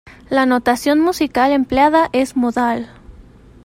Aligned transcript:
La 0.31 0.47
notación 0.47 0.99
musical 0.99 1.51
empleada 1.51 2.09
es 2.11 2.35
modal. 2.35 2.89